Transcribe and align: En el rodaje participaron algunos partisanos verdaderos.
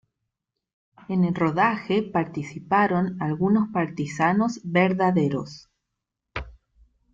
En 1.09 1.25
el 1.25 1.35
rodaje 1.35 2.01
participaron 2.01 3.21
algunos 3.21 3.67
partisanos 3.71 4.59
verdaderos. 4.63 5.69